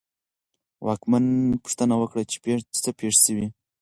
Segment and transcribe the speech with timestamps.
[0.85, 1.25] واکمن
[1.63, 2.35] پوښتنه وکړه چې
[2.83, 3.47] څه پېښ شوي.